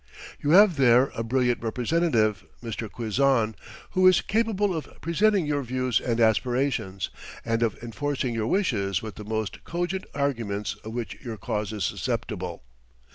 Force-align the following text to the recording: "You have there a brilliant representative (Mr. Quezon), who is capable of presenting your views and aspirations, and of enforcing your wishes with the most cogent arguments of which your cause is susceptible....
"You 0.41 0.49
have 0.49 0.77
there 0.77 1.11
a 1.13 1.21
brilliant 1.21 1.61
representative 1.61 2.43
(Mr. 2.63 2.89
Quezon), 2.91 3.53
who 3.91 4.07
is 4.07 4.21
capable 4.21 4.75
of 4.75 4.89
presenting 4.99 5.45
your 5.45 5.61
views 5.61 5.99
and 6.01 6.19
aspirations, 6.19 7.11
and 7.45 7.61
of 7.61 7.77
enforcing 7.83 8.33
your 8.33 8.47
wishes 8.47 9.03
with 9.03 9.13
the 9.13 9.23
most 9.23 9.63
cogent 9.63 10.05
arguments 10.15 10.73
of 10.83 10.93
which 10.93 11.19
your 11.23 11.37
cause 11.37 11.71
is 11.71 11.83
susceptible.... 11.83 12.63